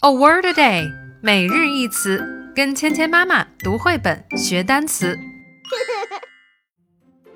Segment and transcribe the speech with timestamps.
[0.00, 0.90] A word a day，
[1.20, 5.18] 每日一词，跟芊芊妈妈读绘本学单词。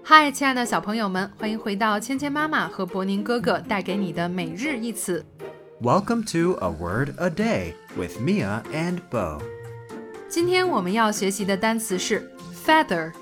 [0.02, 5.22] 嗨，亲爱的小朋友们，欢迎回到芊芊妈妈和博宁哥哥带给你的每日一词。
[5.82, 9.43] Welcome to A Word a Day with Mia and Bo.
[10.29, 12.32] 今天我们要学习的单词是
[12.64, 13.12] feather。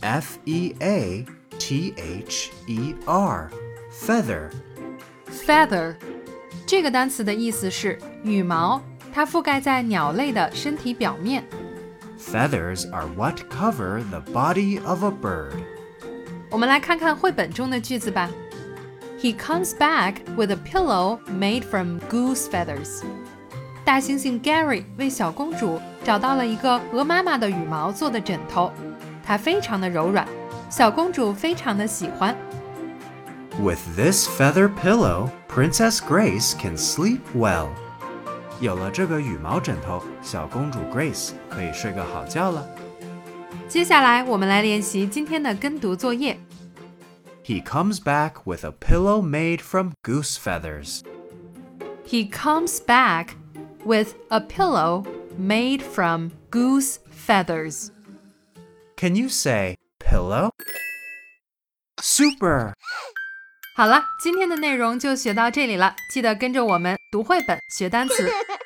[0.00, 1.24] F E A
[1.58, 3.50] T H E R.
[6.66, 6.66] Feather.
[6.66, 8.80] feather 这个单词的意思是羽毛，
[9.12, 11.44] 它覆盖在鸟类的身体表面。
[12.18, 15.52] Feathers are what cover the body of a bird.
[16.50, 18.30] 我们来看看绘本中的句子吧。
[19.20, 23.02] He comes back with a pillow made from goose feathers。
[23.84, 28.72] 大猩猩 Gary 为小公主找到了一个鹅妈妈的羽毛做的枕头，
[29.24, 30.26] 它非常的柔软，
[30.70, 32.36] 小公主非常的喜欢。
[33.60, 37.68] With this feather pillow, Princess Grace can sleep well.
[38.60, 42.66] 有了这个羽毛枕头，小公主 Grace 可以睡个好觉了。
[43.68, 46.38] 接下来我们来练习今天的跟读作业。
[47.44, 51.00] He comes back with a pillow made from goose feathers.
[52.06, 53.30] He comes back
[53.84, 55.04] with a pillow
[55.36, 57.90] made from goose feathers.
[58.96, 60.50] Can you say pillow?
[62.00, 62.74] Super!
[63.77, 68.27] 好了，今天的内容就学到这里了，记得跟着我们读绘本学单词。